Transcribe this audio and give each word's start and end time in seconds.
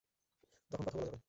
তখন 0.71 0.83
কথা 0.85 0.97
বলা 0.97 1.05
যাবে। 1.05 1.17